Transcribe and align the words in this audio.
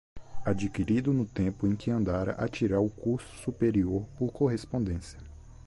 adquirido 0.45 1.13
no 1.13 1.27
tempo 1.27 1.67
em 1.67 1.75
que 1.75 1.91
andara 1.91 2.31
a 2.31 2.47
tirar 2.47 2.79
o 2.79 2.89
curso 2.89 3.35
superior 3.37 4.03
por 4.17 4.31
correspondência 4.31 5.19